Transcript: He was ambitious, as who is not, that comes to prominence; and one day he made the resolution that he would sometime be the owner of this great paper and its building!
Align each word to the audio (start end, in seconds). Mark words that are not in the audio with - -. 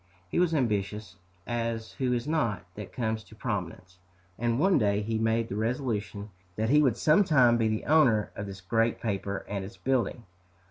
He 0.29 0.39
was 0.39 0.55
ambitious, 0.55 1.17
as 1.45 1.91
who 1.91 2.11
is 2.11 2.27
not, 2.27 2.65
that 2.73 2.91
comes 2.91 3.23
to 3.23 3.35
prominence; 3.35 3.99
and 4.39 4.57
one 4.57 4.79
day 4.79 5.03
he 5.03 5.19
made 5.19 5.47
the 5.47 5.55
resolution 5.55 6.31
that 6.55 6.71
he 6.71 6.81
would 6.81 6.97
sometime 6.97 7.55
be 7.55 7.67
the 7.67 7.85
owner 7.85 8.31
of 8.35 8.47
this 8.47 8.61
great 8.61 8.99
paper 8.99 9.45
and 9.47 9.63
its 9.63 9.77
building! 9.77 10.23